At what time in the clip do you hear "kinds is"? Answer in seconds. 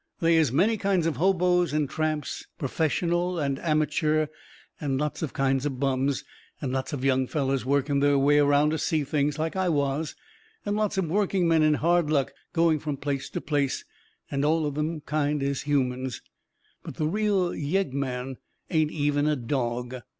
15.01-15.61